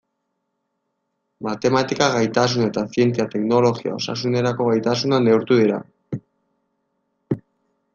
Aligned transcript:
Matematika 1.47 2.07
gaitasuna 2.15 2.71
eta 2.71 2.85
zientzia, 2.97 3.29
teknologia, 3.35 3.95
osasunerako 4.01 4.71
gaitasuna 4.75 5.25
neurtu 5.29 5.63
dira. 5.65 5.83